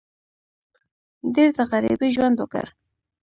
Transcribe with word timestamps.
ډېر 1.33 1.49
د 1.57 1.59
غریبۍ 1.71 2.09
ژوند 2.15 2.37
وکړ. 2.39 2.65